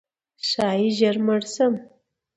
ښایي 0.47 0.89
ژر 0.97 1.15
مړ 1.25 1.41
شم؛ 1.53 1.73